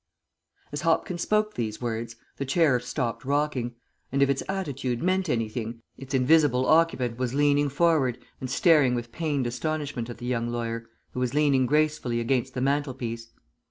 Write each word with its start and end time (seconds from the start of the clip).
As 0.71 0.81
Hopkins 0.81 1.21
spoke 1.21 1.53
these 1.53 1.79
words 1.79 2.15
the 2.37 2.43
chair 2.43 2.79
stopped 2.79 3.23
rocking, 3.23 3.75
and 4.11 4.23
if 4.23 4.31
its 4.31 4.41
attitude 4.49 5.03
meant 5.03 5.29
anything, 5.29 5.79
its 5.95 6.15
invisible 6.15 6.65
occupant 6.65 7.19
was 7.19 7.35
leaning 7.35 7.69
forward 7.69 8.17
and 8.39 8.49
staring 8.49 8.95
with 8.95 9.11
pained 9.11 9.45
astonishment 9.45 10.09
at 10.09 10.17
the 10.17 10.25
young 10.25 10.49
lawyer, 10.49 10.87
who 11.11 11.19
was 11.19 11.35
leaning 11.35 11.67
gracefully 11.67 12.19
against 12.19 12.55
the 12.55 12.61
mantelpiece. 12.61 13.27